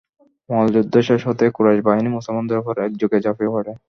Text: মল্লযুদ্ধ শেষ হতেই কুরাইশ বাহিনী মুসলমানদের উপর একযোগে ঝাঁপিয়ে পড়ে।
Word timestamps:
মল্লযুদ্ধ 0.49 0.93
শেষ 1.07 1.21
হতেই 1.27 1.51
কুরাইশ 1.51 1.79
বাহিনী 1.87 2.09
মুসলমানদের 2.09 2.61
উপর 2.61 2.73
একযোগে 2.85 3.17
ঝাঁপিয়ে 3.25 3.53
পড়ে। 3.55 3.71